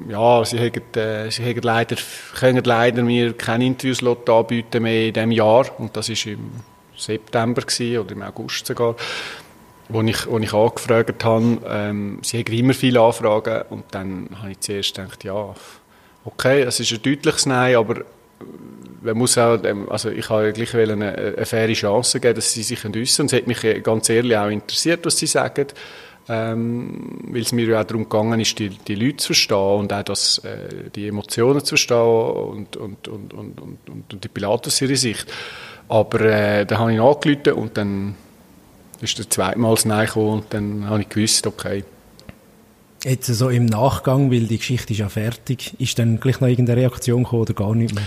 ja, 0.09 0.43
sie, 0.43 0.59
haben, 0.59 0.95
äh, 0.95 1.29
sie 1.29 1.43
haben 1.43 1.61
leider, 1.61 1.95
können 2.35 2.63
leider 2.63 3.03
mir 3.03 3.33
keine 3.33 3.65
Interviewslot 3.65 4.29
anbieten 4.29 4.83
mehr 4.83 5.07
in 5.07 5.13
diesem 5.13 5.31
Jahr. 5.31 5.65
Und 5.77 5.95
das 5.95 6.09
war 6.09 6.33
im 6.33 6.51
September 6.95 7.61
gewesen, 7.61 7.99
oder 7.99 8.11
im 8.11 8.21
August 8.23 8.65
sogar. 8.65 8.95
Wo 9.89 10.01
ich, 10.01 10.27
wo 10.29 10.37
ich 10.37 10.53
angefragt 10.53 11.23
habe, 11.23 11.59
ähm, 11.67 12.19
sie 12.21 12.39
haben 12.39 12.53
immer 12.53 12.73
viele 12.73 13.01
Anfragen 13.01 13.63
und 13.69 13.85
dann 13.91 14.29
habe 14.41 14.51
ich 14.51 14.59
zuerst 14.59 14.95
gedacht, 14.95 15.23
ja, 15.23 15.55
okay, 16.25 16.61
es 16.63 16.79
ist 16.81 16.91
ein 16.91 17.01
deutliches 17.01 17.45
Nein, 17.45 17.75
aber 17.77 18.01
man 19.01 19.17
muss 19.17 19.37
auch, 19.37 19.59
also 19.89 20.09
ich 20.09 20.29
habe 20.29 20.51
gleich 20.51 20.75
eine, 20.75 21.15
eine 21.15 21.45
faire 21.45 21.73
Chance 21.73 22.19
geben, 22.19 22.35
dass 22.35 22.51
sie 22.51 22.63
sich 22.63 22.83
äußern 22.83 23.27
können. 23.27 23.27
Es 23.27 23.33
hat 23.33 23.47
mich 23.47 23.83
ganz 23.83 24.09
ehrlich 24.09 24.35
auch 24.35 24.49
interessiert, 24.49 25.05
was 25.05 25.17
sie 25.17 25.27
sagen 25.27 25.67
ähm, 26.29 27.19
weil 27.29 27.41
es 27.41 27.51
mir 27.51 27.65
ja 27.67 27.81
auch 27.81 27.85
darum 27.85 28.03
gegangen 28.03 28.39
ist, 28.39 28.57
die, 28.59 28.69
die 28.69 28.95
Leute 28.95 29.17
zu 29.17 29.27
verstehen 29.27 29.79
und 29.79 29.93
auch 29.93 30.03
das, 30.03 30.39
äh, 30.39 30.89
die 30.93 31.07
Emotionen 31.07 31.63
zu 31.63 31.69
verstehen 31.69 31.97
und, 31.97 32.75
und, 32.75 33.07
und, 33.07 33.33
und, 33.33 33.61
und, 33.61 34.13
und 34.13 34.23
die 34.23 34.27
Pilatus 34.27 34.81
ihre 34.81 34.95
Sicht. 34.95 35.25
Aber 35.87 36.21
äh, 36.21 36.65
dann 36.65 36.79
habe 36.79 36.93
ich 36.93 36.99
angerufen 36.99 37.53
und 37.53 37.77
dann 37.77 38.15
ist 39.01 39.17
der 39.17 39.29
zweite 39.29 39.59
Mal 39.59 39.75
das 39.75 39.85
Nein 39.85 40.05
gekommen 40.05 40.29
und 40.29 40.45
dann 40.53 40.89
habe 40.89 41.01
ich 41.01 41.09
gewusst, 41.09 41.47
okay. 41.47 41.83
Jetzt 43.03 43.27
so 43.27 43.49
im 43.49 43.65
Nachgang, 43.65 44.31
weil 44.31 44.47
die 44.47 44.57
Geschichte 44.57 44.93
ist 44.93 44.99
ja 44.99 45.09
fertig, 45.09 45.79
ist 45.79 45.99
dann 45.99 46.19
gleich 46.19 46.41
noch 46.41 46.47
irgendeine 46.47 46.81
Reaktion 46.81 47.23
gekommen 47.23 47.43
oder 47.43 47.53
gar 47.53 47.75
nicht 47.75 47.93
mehr? 47.93 48.03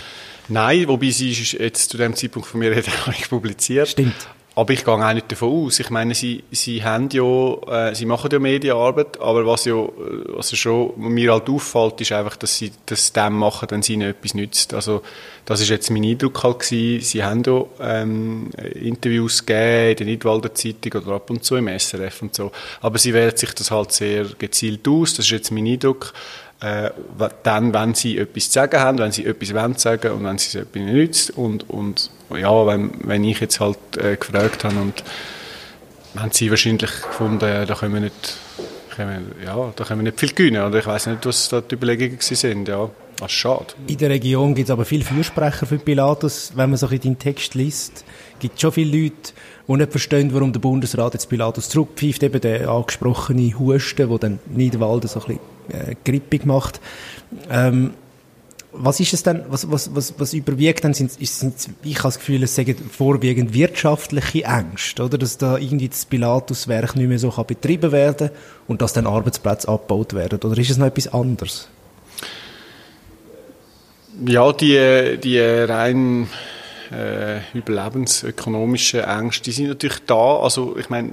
Nein, 0.48 0.88
wobei 0.88 1.10
sie 1.10 1.30
ist 1.30 1.52
jetzt 1.52 1.90
zu 1.90 1.96
dem 1.96 2.14
Zeitpunkt 2.16 2.48
von 2.48 2.58
mir 2.58 2.74
nicht 3.06 3.30
publiziert. 3.30 3.88
Stimmt. 3.88 4.28
Aber 4.60 4.74
ich 4.74 4.84
gehe 4.84 4.92
auch 4.92 5.12
nicht 5.14 5.32
davon 5.32 5.64
aus. 5.64 5.80
Ich 5.80 5.88
meine, 5.88 6.14
sie, 6.14 6.44
sie 6.50 6.84
haben 6.84 7.08
ja, 7.12 7.88
äh, 7.88 7.94
sie 7.94 8.04
machen 8.04 8.28
ja 8.30 8.38
Medienarbeit, 8.38 9.18
aber 9.18 9.46
was 9.46 9.64
ja, 9.64 9.88
ja 10.36 10.54
schon 10.54 10.92
mir 10.98 11.32
halt 11.32 11.48
auffällt, 11.48 11.98
ist 12.02 12.12
einfach, 12.12 12.36
dass 12.36 12.58
sie 12.58 12.70
das 12.84 13.10
dem 13.10 13.38
machen, 13.38 13.68
wenn 13.70 13.80
sie 13.80 13.94
ihnen 13.94 14.10
etwas 14.10 14.34
nützt. 14.34 14.74
Also, 14.74 15.00
das 15.46 15.62
ist 15.62 15.70
jetzt 15.70 15.90
mein 15.90 16.04
Eindruck 16.04 16.42
halt 16.42 16.58
gewesen. 16.58 17.02
Sie 17.02 17.24
haben 17.24 17.42
ja, 17.42 17.64
ähm, 17.80 18.50
Interviews 18.74 19.46
gegeben 19.46 19.92
in 19.92 19.96
der 19.96 20.06
Nidwalder 20.08 20.54
Zeitung 20.54 21.04
oder 21.04 21.16
ab 21.16 21.30
und 21.30 21.42
zu 21.42 21.56
im 21.56 21.66
SRF 21.66 22.20
und 22.20 22.34
so. 22.34 22.52
Aber 22.82 22.98
sie 22.98 23.14
wählen 23.14 23.34
sich 23.34 23.54
das 23.54 23.70
halt 23.70 23.92
sehr 23.92 24.26
gezielt 24.38 24.86
aus. 24.86 25.14
Das 25.14 25.24
ist 25.24 25.30
jetzt 25.30 25.52
mein 25.52 25.66
Eindruck 25.66 26.12
äh, 26.60 26.90
dann, 27.42 27.72
wenn 27.72 27.94
sie 27.94 28.18
etwas 28.18 28.46
zu 28.46 28.52
sagen 28.52 28.80
haben, 28.80 28.98
wenn 28.98 29.12
sie 29.12 29.24
etwas 29.24 29.54
wollen 29.54 29.76
sagen 29.76 30.12
und 30.12 30.24
wenn 30.24 30.38
sie 30.38 30.58
es 30.58 30.66
etwas 30.66 30.82
nützt 30.82 31.30
und, 31.30 31.68
und 31.70 32.10
ja, 32.30 32.66
wenn, 32.66 32.92
wenn 33.04 33.24
ich 33.24 33.40
jetzt 33.40 33.60
halt 33.60 33.78
äh, 33.96 34.16
gefragt 34.16 34.64
habe 34.64 34.76
und 34.76 35.02
haben 36.16 36.32
sie 36.32 36.50
wahrscheinlich 36.50 36.90
gefunden, 36.90 37.38
da 37.40 37.74
können 37.74 37.94
wir 37.94 38.00
nicht, 38.00 38.36
können 38.94 39.32
wir, 39.38 39.46
ja, 39.46 39.72
da 39.74 39.84
können 39.84 40.00
wir 40.00 40.10
nicht 40.10 40.20
viel 40.20 40.32
gewinnen, 40.32 40.62
oder 40.62 40.78
ich 40.78 40.86
weiß 40.86 41.06
nicht, 41.06 41.24
was 41.24 41.48
da 41.48 41.60
die 41.60 41.74
Überlegungen 41.74 42.18
sind, 42.20 42.68
ja. 42.68 42.90
Ist 43.26 43.32
schade. 43.32 43.66
In 43.86 43.96
der 43.98 44.10
Region 44.10 44.54
gibt 44.54 44.68
es 44.68 44.72
aber 44.72 44.84
viele 44.84 45.04
Fürsprecher 45.04 45.66
für 45.66 45.78
Pilatus. 45.78 46.52
Wenn 46.54 46.70
man 46.70 46.76
so 46.76 46.86
in 46.88 47.00
deinen 47.00 47.18
Text 47.18 47.54
liest, 47.54 48.04
gibt 48.38 48.54
es 48.56 48.60
schon 48.60 48.72
viele 48.72 49.02
Leute, 49.02 49.32
die 49.68 49.72
nicht 49.72 49.90
verstehen, 49.90 50.32
warum 50.34 50.52
der 50.52 50.60
Bundesrat 50.60 51.14
jetzt 51.14 51.28
Pilatus 51.28 51.68
zurückpfeift, 51.68 52.22
eben 52.22 52.40
der 52.40 52.68
angesprochene 52.68 53.58
Husten, 53.58 54.08
der 54.08 54.18
dann 54.18 54.38
Niederwalden 54.46 55.08
so 55.08 55.20
ein 55.20 55.38
bisschen 55.68 55.90
äh, 55.90 55.94
grippig 56.04 56.44
macht. 56.46 56.80
Ähm, 57.50 57.92
was 58.72 59.00
ist 59.00 59.12
es 59.12 59.22
denn, 59.22 59.42
was, 59.48 59.70
was, 59.70 59.94
was, 59.94 60.14
was 60.18 60.32
überwiegt 60.32 60.84
dann? 60.84 60.94
Sind, 60.94 61.10
sind, 61.12 61.54
ich 61.82 61.98
habe 61.98 62.08
das 62.08 62.18
Gefühl, 62.18 62.42
es 62.42 62.54
sind 62.54 62.76
vorwiegend 62.90 63.52
wirtschaftliche 63.52 64.44
Ängste, 64.44 65.04
oder? 65.04 65.18
Dass 65.18 65.38
da 65.38 65.58
irgendwie 65.58 65.88
das 65.88 66.04
Pilatuswerk 66.04 66.94
nicht 66.96 67.08
mehr 67.08 67.18
so 67.18 67.30
kann 67.30 67.46
betrieben 67.46 67.90
werden 67.92 68.30
und 68.68 68.80
dass 68.80 68.92
dann 68.92 69.06
Arbeitsplätze 69.06 69.68
abgebaut 69.68 70.14
werden. 70.14 70.38
Oder 70.42 70.56
ist 70.56 70.70
es 70.70 70.78
noch 70.78 70.86
etwas 70.86 71.08
anderes? 71.12 71.68
Ja, 74.26 74.52
die, 74.52 75.18
die 75.18 75.40
rein 75.40 76.28
äh, 76.90 77.40
überlebensökonomischen 77.56 79.00
Ängste, 79.00 79.44
die 79.44 79.52
sind 79.52 79.68
natürlich 79.68 80.00
da. 80.06 80.38
Also 80.38 80.76
ich 80.76 80.90
meine, 80.90 81.10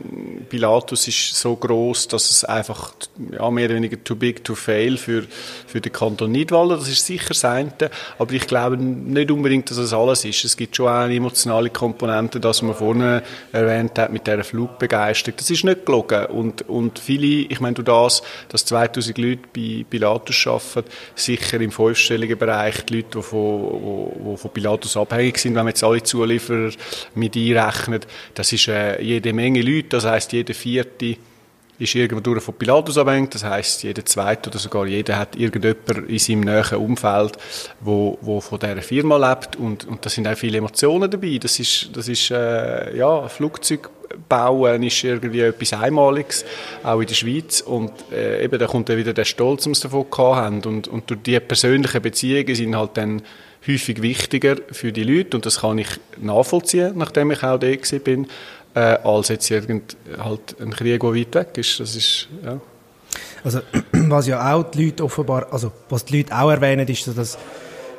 Pilatus 0.49 1.07
ist 1.07 1.35
so 1.35 1.55
groß, 1.55 2.07
dass 2.07 2.31
es 2.31 2.43
einfach 2.43 2.93
ja, 3.31 3.49
mehr 3.51 3.65
oder 3.65 3.75
weniger 3.75 4.03
too 4.03 4.15
big 4.15 4.43
to 4.43 4.55
fail 4.55 4.97
für, 4.97 5.23
für 5.67 5.79
den 5.79 5.91
Kanton 5.91 6.31
Nidwalden. 6.31 6.79
Das 6.79 6.87
ist 6.87 7.05
sicher 7.05 7.29
das 7.29 7.45
eine. 7.45 7.71
Aber 8.17 8.31
ich 8.33 8.47
glaube 8.47 8.77
nicht 8.77 9.29
unbedingt, 9.29 9.69
dass 9.69 9.77
das 9.77 9.93
alles 9.93 10.25
ist. 10.25 10.43
Es 10.43 10.57
gibt 10.57 10.75
schon 10.75 10.87
eine 10.87 11.13
emotionale 11.13 11.69
Komponente, 11.69 12.39
dass 12.39 12.61
man 12.61 12.73
vorne 12.73 13.21
erwähnt 13.51 13.99
hat, 13.99 14.11
mit 14.11 14.25
dieser 14.25 14.43
Flugbegeisterung. 14.43 15.37
Das 15.37 15.49
ist 15.49 15.63
nicht 15.63 15.85
gelogen. 15.85 16.25
Und, 16.27 16.67
und 16.67 16.97
viele, 16.97 17.47
ich 17.49 17.59
meine, 17.59 17.75
du 17.75 17.83
das, 17.83 18.23
dass 18.49 18.65
2000 18.65 19.17
Leute 19.17 19.41
bei 19.55 19.85
Pilatus 19.87 20.47
arbeiten, 20.47 20.89
sicher 21.15 21.61
im 21.61 21.71
fünfstelligen 21.71 22.37
Bereich, 22.37 22.85
die 22.85 22.97
Leute, 22.97 23.17
die 23.17 23.21
von, 23.21 24.11
die 24.31 24.37
von 24.37 24.51
Pilatus 24.51 24.97
abhängig 24.97 25.37
sind, 25.37 25.55
wenn 25.55 25.66
man 25.67 25.71
jetzt 25.71 25.83
alle 25.83 26.03
Zulieferer 26.03 26.71
mit 27.15 27.35
einrechnet, 27.35 28.07
das 28.33 28.51
ist 28.51 28.67
äh, 28.67 29.01
jede 29.01 29.33
Menge 29.33 29.61
Leute, 29.61 29.89
das 29.89 30.05
heißt 30.05 30.33
jede 30.33 30.53
vierte 30.53 31.17
ist 31.79 31.93
irgendwo 31.93 32.39
von 32.39 32.55
Pilatus 32.55 32.97
abhängig, 32.97 33.31
das 33.31 33.43
heißt 33.43 33.83
jeder 33.83 34.03
zweite 34.03 34.49
oder 34.49 34.57
sogar 34.57 34.87
jeder 34.87 35.17
hat 35.17 35.35
irgendjemand 35.35 36.09
in 36.09 36.17
seinem 36.17 36.41
näheren 36.41 36.79
Umfeld, 36.79 37.37
wo, 37.81 38.17
wo 38.21 38.41
von 38.41 38.59
dieser 38.59 38.81
Firma 38.81 39.17
lebt 39.17 39.57
und, 39.57 39.87
und 39.87 40.03
da 40.03 40.09
sind 40.09 40.27
auch 40.27 40.35
viele 40.35 40.57
Emotionen 40.57 41.09
dabei, 41.09 41.37
das 41.39 41.59
ist, 41.59 41.95
das 41.95 42.07
ist 42.07 42.31
äh, 42.31 42.97
ja, 42.97 43.27
Flugzeug 43.27 43.91
bauen 44.29 44.83
ist 44.83 45.03
irgendwie 45.03 45.41
etwas 45.41 45.73
Einmaliges, 45.73 46.45
auch 46.83 46.99
in 46.99 47.07
der 47.07 47.13
Schweiz. 47.13 47.61
Und 47.61 47.91
äh, 48.11 48.43
eben, 48.43 48.57
da 48.57 48.67
kommt 48.67 48.89
dann 48.89 48.97
wieder 48.97 49.13
der 49.13 49.25
Stolz, 49.25 49.63
den 49.63 49.75
wir 49.75 49.81
davon 49.81 50.35
haben. 50.35 50.61
Und, 50.63 50.87
und 50.87 51.09
durch 51.09 51.21
die 51.21 51.39
persönlichen 51.39 52.01
Beziehungen 52.01 52.55
sind 52.55 52.75
halt 52.75 52.91
dann 52.95 53.21
häufig 53.67 54.01
wichtiger 54.01 54.57
für 54.71 54.91
die 54.91 55.03
Leute 55.03 55.37
und 55.37 55.45
das 55.45 55.61
kann 55.61 55.77
ich 55.77 55.89
nachvollziehen, 56.17 56.93
nachdem 56.95 57.31
ich 57.31 57.43
auch 57.43 57.59
da 57.59 57.67
bin, 58.03 58.27
äh, 58.73 58.79
als 58.79 59.29
jetzt 59.29 59.49
irgend 59.49 59.97
halt 60.17 60.55
ein 60.59 60.71
Krieg, 60.71 61.01
der 61.01 61.15
weit 61.15 61.35
weg 61.35 61.57
ist. 61.57 61.79
Das 61.79 61.95
ist 61.95 62.27
ja. 62.43 62.59
Also 63.43 63.61
was 63.91 64.27
ja 64.27 64.53
auch 64.53 64.63
die 64.63 64.85
Leute 64.85 65.03
offenbar, 65.03 65.47
also 65.51 65.71
was 65.89 66.05
die 66.05 66.17
Leute 66.17 66.37
auch 66.37 66.51
erwähnen, 66.51 66.87
ist, 66.87 67.07
dass 67.07 67.15
das 67.15 67.37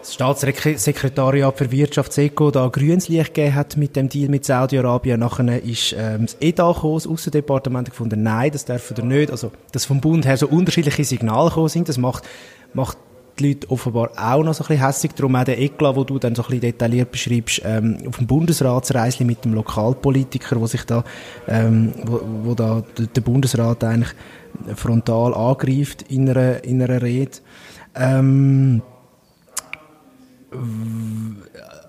Staatssekretariat 0.04 1.58
für 1.58 1.70
Wirtschaft 1.70 2.12
SECO 2.12 2.50
da 2.50 2.68
grünes 2.68 3.08
Licht 3.08 3.34
gegeben 3.34 3.54
hat 3.54 3.76
mit 3.76 3.96
dem 3.96 4.08
Deal 4.08 4.28
mit 4.28 4.44
Saudi-Arabien. 4.44 5.20
Nachher 5.20 5.62
ist 5.62 5.94
ähm, 5.98 6.26
das 6.26 6.36
EDA 6.40 6.72
gekommen, 6.72 6.94
das 6.94 7.06
Aussendepartement 7.06 7.90
gefunden, 7.90 8.22
nein, 8.22 8.50
das 8.52 8.64
dürfen 8.64 8.96
wir 8.96 9.04
nicht. 9.04 9.30
Also, 9.30 9.52
dass 9.72 9.84
vom 9.84 10.00
Bund 10.00 10.24
her 10.26 10.36
so 10.36 10.46
unterschiedliche 10.46 11.04
Signale 11.04 11.48
gekommen 11.48 11.68
sind, 11.68 11.88
das 11.88 11.98
macht, 11.98 12.24
macht 12.72 12.96
die 13.38 13.48
Leute 13.48 13.70
offenbar 13.70 14.10
auch 14.16 14.42
noch 14.42 14.54
so 14.54 14.64
ein 14.64 14.68
bisschen 14.68 14.86
hässig. 14.86 15.12
Darum 15.14 15.36
auch 15.36 15.44
der 15.44 15.58
Eklat, 15.58 15.96
wo 15.96 16.04
du 16.04 16.18
dann 16.18 16.34
so 16.34 16.42
ein 16.42 16.46
bisschen 16.46 16.60
detailliert 16.60 17.10
beschreibst, 17.10 17.62
ähm, 17.64 17.98
auf 18.06 18.18
dem 18.18 18.26
Bundesratsreisli 18.26 19.24
mit 19.24 19.44
dem 19.44 19.54
Lokalpolitiker, 19.54 20.60
wo 20.60 20.66
sich 20.66 20.84
da, 20.84 21.04
ähm, 21.46 21.92
wo, 22.04 22.20
wo 22.44 22.54
da 22.54 22.82
der 22.96 23.20
Bundesrat 23.20 23.84
eigentlich 23.84 24.14
frontal 24.74 25.34
angreift 25.34 26.02
in 26.08 26.28
einer, 26.28 26.64
in 26.64 26.82
einer 26.82 27.00
Rede. 27.02 27.38
Ähm, 27.94 28.82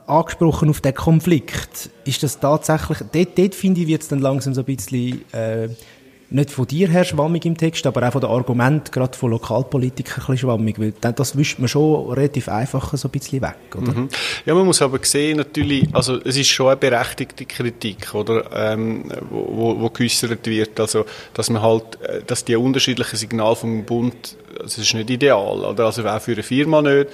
angesprochen 0.05 0.69
auf 0.69 0.81
den 0.81 0.93
Konflikt. 0.93 1.89
Ist 2.03 2.23
das 2.23 2.39
tatsächlich, 2.39 2.99
dort, 3.11 3.37
dort 3.37 3.55
finde 3.55 3.81
ich, 3.81 3.87
wird 3.87 4.01
es 4.01 4.07
dann 4.07 4.19
langsam 4.19 4.53
so 4.53 4.61
ein 4.61 4.65
bisschen, 4.65 5.21
äh, 5.31 5.69
nicht 6.31 6.51
von 6.51 6.67
dir 6.67 6.87
her 6.89 7.03
schwammig 7.03 7.45
im 7.45 7.57
Text, 7.57 7.85
aber 7.87 8.07
auch 8.07 8.11
von 8.11 8.21
den 8.21 8.29
Argumenten, 8.29 8.91
gerade 8.91 9.17
von 9.17 9.31
Lokalpolitikern 9.31 10.15
ein 10.15 10.19
bisschen 10.19 10.37
schwammig, 10.37 10.79
weil 10.79 10.93
das 11.01 11.37
wischt 11.37 11.59
man 11.59 11.67
schon 11.67 12.11
relativ 12.11 12.47
einfach 12.49 12.95
so 12.95 13.07
ein 13.07 13.11
bisschen 13.11 13.41
weg, 13.41 13.57
oder? 13.75 13.93
Mhm. 13.93 14.09
Ja, 14.45 14.53
man 14.53 14.65
muss 14.65 14.81
aber 14.81 14.99
sehen, 15.01 15.37
natürlich, 15.37 15.87
also 15.93 16.19
es 16.23 16.37
ist 16.37 16.49
schon 16.49 16.67
eine 16.67 16.77
berechtigte 16.77 17.45
Kritik, 17.45 18.13
oder, 18.13 18.45
ähm, 18.53 19.11
wo, 19.29 19.79
wo 19.79 19.89
geäussert 19.89 20.45
wird, 20.45 20.79
also, 20.79 21.05
dass 21.33 21.49
man 21.49 21.61
halt, 21.61 21.99
äh, 22.01 22.21
dass 22.25 22.45
die 22.45 22.55
unterschiedlichen 22.55 23.17
Signale 23.17 23.55
vom 23.55 23.83
Bund, 23.83 24.37
das 24.61 24.77
ist 24.77 24.93
nicht 24.93 25.09
ideal, 25.09 25.65
oder, 25.65 25.85
also 25.85 26.05
auch 26.05 26.21
für 26.21 26.33
eine 26.33 26.43
Firma 26.43 26.81
nicht, 26.81 27.09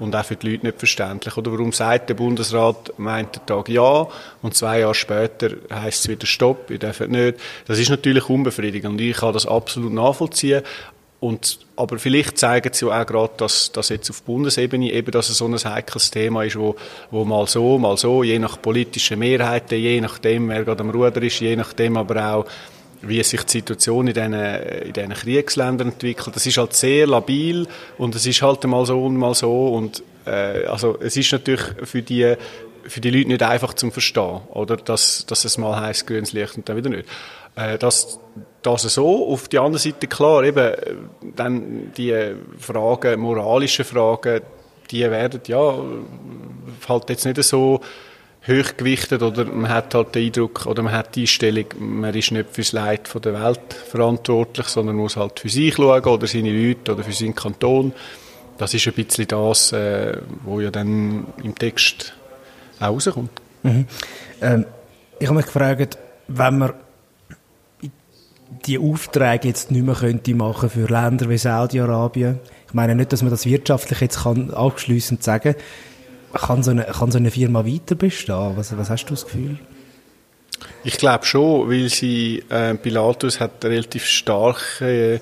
und 0.00 0.16
auch 0.16 0.24
für 0.24 0.36
die 0.36 0.50
Leute 0.50 0.66
nicht 0.66 0.78
verständlich. 0.78 1.36
Oder 1.36 1.52
warum 1.52 1.72
sagt 1.72 2.08
der 2.08 2.14
Bundesrat, 2.14 2.92
meint 2.98 3.36
der 3.36 3.46
Tag 3.46 3.68
ja 3.68 4.08
und 4.42 4.54
zwei 4.54 4.80
Jahre 4.80 4.94
später 4.94 5.50
heißt 5.72 6.04
es 6.04 6.08
wieder 6.08 6.26
Stopp, 6.26 6.70
ihr 6.70 6.78
dürft 6.78 7.08
nicht. 7.08 7.38
Das 7.66 7.78
ist 7.78 7.90
natürlich 7.90 8.28
unbefriedigend 8.28 8.94
und 8.94 9.00
ich 9.00 9.18
kann 9.18 9.32
das 9.32 9.46
absolut 9.46 9.92
nachvollziehen. 9.92 10.62
Und, 11.20 11.58
aber 11.76 11.98
vielleicht 11.98 12.38
zeigen 12.38 12.72
sie 12.72 12.86
auch 12.86 13.06
gerade, 13.06 13.32
dass, 13.36 13.70
dass 13.72 13.90
jetzt 13.90 14.08
auf 14.08 14.22
Bundesebene 14.22 14.90
eben 14.90 15.10
dass 15.10 15.28
es 15.28 15.36
so 15.36 15.46
ein 15.46 15.54
heikles 15.54 16.10
Thema 16.10 16.44
ist, 16.44 16.58
wo, 16.58 16.76
wo 17.10 17.26
mal 17.26 17.46
so, 17.46 17.78
mal 17.78 17.98
so, 17.98 18.22
je 18.22 18.38
nach 18.38 18.60
politischen 18.60 19.18
Mehrheiten, 19.18 19.78
je 19.78 20.00
nachdem, 20.00 20.48
wer 20.48 20.64
gerade 20.64 20.82
am 20.82 20.88
Ruder 20.88 21.20
ist, 21.20 21.40
je 21.40 21.56
nachdem 21.56 21.98
aber 21.98 22.34
auch, 22.34 22.46
wie 23.02 23.22
sich 23.22 23.42
die 23.44 23.58
Situation 23.58 24.06
in 24.08 24.14
diesen, 24.14 24.34
in 24.34 24.92
diesen 24.92 25.14
Kriegsländern 25.14 25.88
entwickelt. 25.88 26.36
Das 26.36 26.46
ist 26.46 26.58
halt 26.58 26.74
sehr 26.74 27.06
labil 27.06 27.66
und 27.98 28.14
es 28.14 28.26
ist 28.26 28.42
halt 28.42 28.64
mal 28.64 28.84
so 28.84 29.04
und 29.04 29.16
mal 29.16 29.34
so 29.34 29.68
und 29.68 30.02
äh, 30.26 30.66
also 30.66 30.98
es 31.00 31.16
ist 31.16 31.32
natürlich 31.32 31.62
für 31.84 32.02
die 32.02 32.36
für 32.84 33.00
die 33.00 33.10
Leute 33.10 33.28
nicht 33.28 33.42
einfach 33.42 33.74
zum 33.74 33.92
Verstehen, 33.92 34.40
oder 34.50 34.76
dass, 34.76 35.26
dass 35.26 35.44
es 35.44 35.58
mal 35.58 35.80
heißt 35.80 36.06
grünes 36.06 36.32
Licht 36.32 36.56
und 36.56 36.68
dann 36.68 36.76
wieder 36.76 36.90
nicht. 36.90 37.08
Äh, 37.54 37.78
dass 37.78 38.18
das 38.62 38.82
so. 38.82 39.28
Auf 39.28 39.48
die 39.48 39.58
andere 39.58 39.78
Seite 39.78 40.06
klar, 40.06 40.44
eben 40.44 40.74
dann 41.36 41.92
die 41.96 42.34
Fragen, 42.58 43.20
moralische 43.20 43.84
Fragen, 43.84 44.40
die 44.90 45.02
werden 45.02 45.40
ja 45.46 45.74
halt 46.88 47.10
jetzt 47.10 47.24
nicht 47.24 47.42
so 47.42 47.80
hochgewichtet 48.46 49.22
oder 49.22 49.44
man 49.44 49.68
hat 49.68 49.94
halt 49.94 50.14
den 50.14 50.26
Eindruck 50.26 50.66
oder 50.66 50.82
man 50.82 50.92
hat 50.92 51.14
die 51.14 51.22
Einstellung, 51.22 51.66
man 51.78 52.14
ist 52.14 52.30
nicht 52.30 52.50
fürs 52.50 52.72
Leid 52.72 53.06
von 53.06 53.20
der 53.20 53.34
Welt 53.34 53.72
verantwortlich, 53.72 54.66
sondern 54.66 54.96
muss 54.96 55.16
halt 55.16 55.40
für 55.40 55.48
sich 55.48 55.74
schauen 55.74 56.04
oder 56.04 56.26
seine 56.26 56.50
Leute 56.50 56.92
oder 56.92 57.04
für 57.04 57.12
seinen 57.12 57.34
Kanton. 57.34 57.92
Das 58.56 58.72
ist 58.74 58.86
ein 58.86 58.94
bisschen 58.94 59.28
das, 59.28 59.72
äh, 59.72 60.18
wo 60.44 60.60
ja 60.60 60.70
dann 60.70 61.26
im 61.42 61.54
Text 61.54 62.14
auch 62.78 62.88
rauskommt. 62.88 63.30
Mhm. 63.62 63.86
Ähm, 64.40 64.66
ich 65.18 65.26
habe 65.26 65.36
mich 65.36 65.46
gefragt, 65.46 65.98
wenn 66.28 66.58
man 66.58 66.72
die 68.66 68.78
Aufträge 68.78 69.48
jetzt 69.48 69.70
nicht 69.70 69.84
mehr 69.84 69.94
könnte 69.94 70.34
machen 70.34 70.70
für 70.70 70.86
Länder 70.86 71.28
wie 71.28 71.38
Saudi-Arabien. 71.38 72.40
Ich 72.66 72.74
meine 72.74 72.94
nicht, 72.94 73.12
dass 73.12 73.22
man 73.22 73.30
das 73.30 73.46
wirtschaftlich 73.46 74.00
jetzt 74.00 74.22
kann 74.22 74.50
abschliessend 74.50 75.22
sagen 75.22 75.54
kann, 75.54 75.62
kann 76.32 76.62
so 76.62 76.70
eine, 76.70 76.84
kann 76.84 77.10
so 77.10 77.18
eine 77.18 77.30
Firma 77.30 77.64
weiter 77.66 77.94
bestehen? 77.94 78.56
Was, 78.56 78.76
was 78.76 78.90
hast 78.90 79.04
du 79.06 79.14
das 79.14 79.24
Gefühl? 79.24 79.58
Ich 80.84 80.96
glaube 80.98 81.24
schon, 81.24 81.70
weil 81.70 81.88
sie, 81.88 82.42
äh, 82.48 82.74
Pilatus 82.74 83.40
hat 83.40 83.64
relativ 83.64 84.06
starke, 84.06 85.20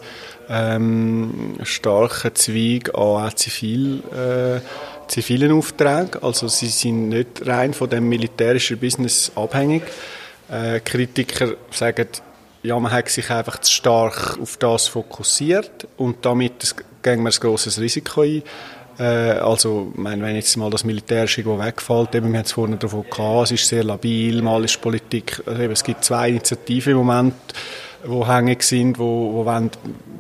ähm, 0.49 1.57
starke 1.63 2.33
Zweig 2.35 2.95
an 2.95 3.37
zivil, 3.37 4.03
äh, 4.13 4.61
zivilen 5.09 5.53
Aufträgen. 5.53 6.23
Also 6.23 6.49
sie 6.49 6.69
sind 6.69 7.09
nicht 7.09 7.47
rein 7.47 7.75
von 7.75 7.91
dem 7.91 8.09
militärischen 8.09 8.79
Business 8.79 9.33
abhängig. 9.35 9.83
Äh, 10.51 10.81
Kritiker 10.81 11.55
sagen, 11.71 12.09
ja, 12.63 12.79
man 12.79 12.93
hat 12.93 13.09
sich 13.09 13.31
einfach 13.31 13.59
zu 13.59 13.73
stark 13.73 14.39
auf 14.41 14.57
das 14.57 14.89
fokussiert 14.89 15.87
und 15.97 16.25
damit 16.25 16.75
gehen 17.03 17.23
wir 17.23 17.31
ein 17.31 17.41
grosses 17.41 17.81
Risiko 17.81 18.23
ein. 18.23 18.43
Äh, 18.99 19.03
also, 19.03 19.93
ich 19.93 19.99
meine, 19.99 20.23
wenn 20.23 20.35
jetzt 20.35 20.57
mal 20.57 20.71
das 20.71 20.85
Militärische 20.85 21.45
wegfällt, 21.45 22.15
eben, 22.15 22.33
wir 22.33 22.39
haben 22.39 22.45
es 22.45 22.53
vorhin 22.53 22.79
davon 22.79 23.05
gehabt, 23.09 23.45
es 23.45 23.53
ist 23.53 23.69
sehr 23.69 23.85
labil, 23.85 24.43
mal 24.43 24.65
ist 24.65 24.81
Politik, 24.81 25.43
also 25.47 25.63
eben, 25.63 25.73
es 25.73 25.85
gibt 25.85 26.05
zwei 26.05 26.31
Initiativen 26.31 26.93
im 26.93 26.99
Moment, 26.99 27.35
die 28.05 28.27
hängig 28.27 28.63
sind, 28.63 28.99
wo, 28.99 29.33
wo 29.35 29.45
wollen, 29.45 29.71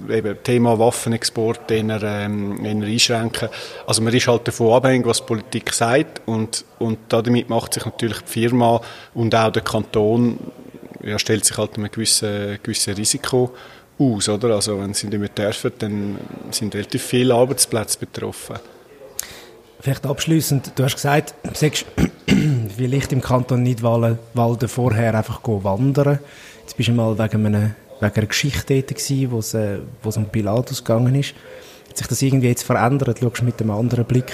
eben 0.09 0.37
Thema 0.43 0.79
Waffenexport 0.79 1.71
eher, 1.71 2.03
ähm, 2.03 2.65
eher 2.65 2.87
einschränken. 2.87 3.49
Also 3.87 4.03
man 4.03 4.15
ist 4.15 4.27
halt 4.27 4.49
davon 4.49 4.73
abhängig, 4.73 5.07
was 5.07 5.21
die 5.21 5.27
Politik 5.27 5.73
sagt 5.73 6.23
und, 6.27 6.65
und 6.79 6.99
damit 7.09 7.49
macht 7.49 7.75
sich 7.75 7.85
natürlich 7.85 8.21
die 8.23 8.33
Firma 8.33 8.81
und 9.15 9.35
auch 9.35 9.53
der 9.53 9.63
Kanton, 9.63 10.39
ja, 11.03 11.19
stellt 11.19 11.45
sich 11.45 11.57
halt 11.57 11.77
einem 11.77 11.91
gewissen, 11.91 12.59
gewissen 12.63 12.95
Risiko 12.95 13.55
aus, 13.99 14.28
oder? 14.28 14.55
Also 14.55 14.81
wenn 14.81 14.95
sie 14.95 15.09
nicht 15.09 15.19
mehr 15.19 15.28
dürfen, 15.28 15.73
dann 15.78 16.19
sind 16.50 16.75
relativ 16.75 17.02
viele 17.02 17.35
Arbeitsplätze 17.35 17.99
betroffen. 17.99 18.57
Vielleicht 19.81 20.07
abschließend, 20.07 20.73
du 20.75 20.85
hast 20.85 20.97
gesagt, 20.97 21.35
du 21.43 21.50
sagst, 21.55 21.87
vielleicht 22.76 23.12
im 23.12 23.21
Kanton 23.21 23.62
Nidwalden 23.62 24.69
vorher 24.69 25.14
einfach 25.14 25.40
wandern. 25.45 26.19
Jetzt 26.62 26.76
bist 26.76 26.88
du 26.88 26.93
mal 26.93 27.19
wegen, 27.19 27.47
einer, 27.47 27.75
wegen 28.00 28.14
einer 28.14 28.26
Geschichte 28.26 28.67
tätig 28.67 29.31
wo 29.31 29.38
es, 29.38 29.55
äh, 29.55 29.78
wo 30.02 30.09
es 30.09 30.17
um 30.17 30.26
Pilatus 30.26 30.85
gegangen 30.85 31.14
ist. 31.14 31.35
Hat 31.88 31.97
sich 31.97 32.07
das 32.07 32.23
irgendwie 32.23 32.49
jetzt 32.49 32.64
verändert? 32.64 33.19
Schaust 33.21 33.40
du 33.40 33.45
mit 33.45 33.61
einem 33.61 33.71
anderen 33.71 34.05
Blick 34.05 34.33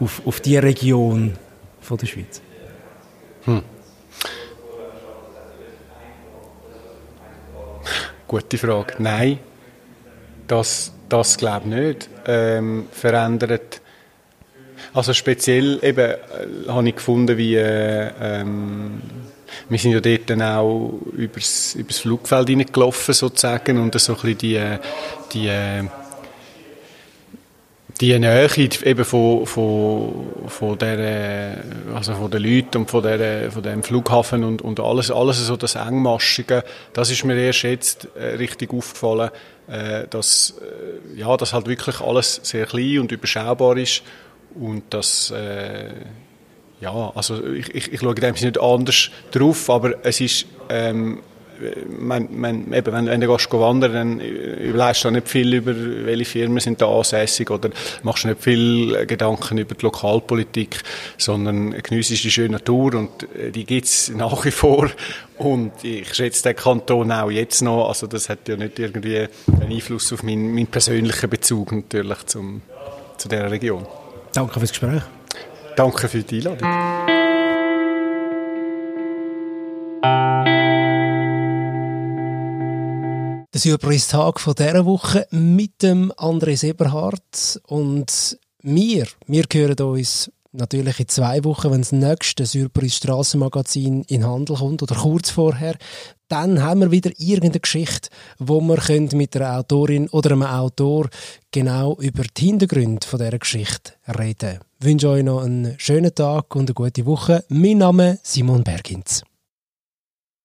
auf, 0.00 0.22
auf 0.26 0.40
die 0.40 0.56
Region 0.56 1.34
von 1.80 1.98
der 1.98 2.06
Schweiz? 2.06 2.40
Hm. 3.44 3.62
Gute 8.30 8.58
Frage. 8.58 8.94
Nein, 8.98 9.40
das, 10.46 10.92
das 11.08 11.36
glaube 11.36 11.62
ich 11.64 11.74
nicht. 11.74 12.08
Ähm, 12.28 12.86
verändert. 12.92 13.80
Also 14.94 15.12
speziell 15.14 15.80
eben 15.82 15.98
äh, 15.98 16.68
habe 16.68 16.88
ich 16.88 16.94
gefunden, 16.94 17.36
wie 17.36 17.56
äh, 17.56 18.08
ähm, 18.20 19.02
wir 19.68 19.78
sind 19.80 19.90
ja 19.90 20.00
dort 20.00 20.30
dann 20.30 20.42
auch 20.42 21.00
übers, 21.12 21.74
übers 21.74 21.98
Flugfeld 21.98 22.50
hineingelaufen 22.50 23.14
sozusagen 23.14 23.78
und 23.78 23.98
so 23.98 24.12
ein 24.12 24.20
bisschen 24.20 24.38
die, 24.38 24.76
die 25.32 25.48
äh, 25.48 25.82
die 28.00 28.18
Nähe 28.18 28.48
eben 28.84 29.04
von, 29.04 29.44
von, 29.44 30.26
von, 30.46 30.78
der, 30.78 31.62
also 31.94 32.14
von 32.14 32.30
den 32.30 32.42
Leuten 32.42 32.78
und 32.78 32.90
von, 32.90 33.02
der, 33.02 33.52
von 33.52 33.62
dem 33.62 33.82
Flughafen 33.82 34.42
und, 34.42 34.62
und 34.62 34.80
alles, 34.80 35.10
alles 35.10 35.38
so 35.46 35.56
das 35.56 35.74
Engmaschige, 35.74 36.64
das 36.94 37.10
ist 37.10 37.24
mir 37.24 37.36
erst 37.36 37.62
jetzt 37.62 38.08
äh, 38.16 38.36
richtig 38.36 38.72
aufgefallen, 38.72 39.30
äh, 39.68 40.06
dass, 40.08 40.54
äh, 40.60 41.18
ja, 41.18 41.36
dass 41.36 41.52
halt 41.52 41.66
wirklich 41.66 42.00
alles 42.00 42.40
sehr 42.42 42.64
klein 42.66 43.00
und 43.00 43.12
überschaubar 43.12 43.76
ist 43.76 44.02
und 44.54 44.82
das, 44.90 45.30
äh, 45.30 45.90
ja, 46.80 47.12
also 47.14 47.44
ich, 47.44 47.74
ich, 47.74 47.92
ich 47.92 48.00
schaue 48.00 48.14
dem 48.14 48.34
nicht 48.34 48.58
anders 48.58 49.10
drauf, 49.30 49.68
aber 49.68 50.04
es 50.04 50.22
ist 50.22 50.46
ähm, 50.70 51.20
man, 51.88 52.28
man, 52.32 52.72
eben, 52.72 52.92
wenn, 52.92 53.06
wenn 53.06 53.20
du 53.20 53.26
gehst 53.26 53.52
wandern 53.52 53.92
dann 53.92 54.20
überlegst 54.20 55.04
du 55.04 55.10
nicht 55.10 55.28
viel 55.28 55.54
über, 55.54 55.74
welche 55.74 56.24
Firmen 56.24 56.60
sind 56.60 56.80
da 56.80 56.86
ansässig 56.86 57.50
oder 57.50 57.70
machst 58.02 58.24
nicht 58.24 58.42
viel 58.42 59.06
Gedanken 59.06 59.58
über 59.58 59.74
die 59.74 59.84
Lokalpolitik, 59.84 60.82
sondern 61.18 61.72
geniessest 61.82 62.24
die 62.24 62.30
schöne 62.30 62.52
Natur 62.52 62.94
und 62.94 63.22
äh, 63.34 63.50
die 63.50 63.64
gibt 63.64 63.86
es 63.86 64.10
nach 64.10 64.44
wie 64.44 64.50
vor 64.50 64.90
und 65.38 65.72
ich 65.82 66.12
schätze 66.14 66.42
den 66.42 66.56
Kanton 66.56 67.10
auch 67.12 67.30
jetzt 67.30 67.62
noch, 67.62 67.88
also 67.88 68.06
das 68.06 68.28
hat 68.28 68.48
ja 68.48 68.56
nicht 68.56 68.78
irgendwie 68.78 69.26
einen 69.46 69.72
Einfluss 69.72 70.12
auf 70.12 70.22
meinen, 70.22 70.54
meinen 70.54 70.66
persönlichen 70.66 71.30
Bezug 71.30 71.72
natürlich 71.72 72.26
zum, 72.26 72.62
zu 73.16 73.28
dieser 73.28 73.50
Region. 73.50 73.86
Danke 74.32 74.58
fürs 74.58 74.70
Gespräch. 74.70 75.02
Danke 75.76 76.08
für 76.08 76.22
die 76.22 76.46
Einladung. 76.46 76.68
Der 83.52 83.60
Surprise-Tag 83.60 84.38
von 84.38 84.54
dieser 84.54 84.86
Woche 84.86 85.26
mit 85.32 85.82
dem 85.82 86.12
Andres 86.16 86.62
Eberhardt 86.62 87.60
und 87.66 88.38
wir, 88.62 89.08
wir 89.26 89.44
hören 89.52 89.80
uns 89.80 90.30
natürlich 90.52 91.00
in 91.00 91.08
zwei 91.08 91.42
Wochen, 91.42 91.72
wenn 91.72 91.80
das 91.80 91.90
nächste 91.90 92.46
Surprise 92.46 92.94
Strassenmagazin 92.94 94.04
in 94.04 94.24
Handel 94.24 94.54
kommt 94.54 94.84
oder 94.84 94.94
kurz 94.94 95.30
vorher. 95.30 95.74
Dann 96.28 96.62
haben 96.62 96.82
wir 96.82 96.92
wieder 96.92 97.10
irgendeine 97.18 97.58
Geschichte, 97.58 98.10
wo 98.38 98.60
wir 98.60 99.08
mit 99.14 99.34
einer 99.34 99.58
Autorin 99.58 100.08
oder 100.10 100.30
einem 100.30 100.44
Autor 100.44 101.08
genau 101.50 101.96
über 101.96 102.22
die 102.22 102.46
Hintergründe 102.46 103.04
von 103.04 103.18
dieser 103.18 103.38
Geschichte 103.40 103.94
reden. 104.16 104.60
Ich 104.78 104.86
wünsche 104.86 105.08
euch 105.08 105.24
noch 105.24 105.42
einen 105.42 105.74
schönen 105.76 106.14
Tag 106.14 106.54
und 106.54 106.68
eine 106.68 106.74
gute 106.74 107.04
Woche. 107.04 107.44
Mein 107.48 107.78
Name 107.78 108.12
ist 108.12 108.32
Simon 108.32 108.62
Bergins. 108.62 109.24